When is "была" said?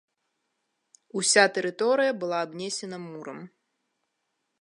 2.23-2.37